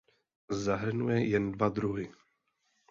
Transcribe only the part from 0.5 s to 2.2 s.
Zahrnuje jen dva druhy.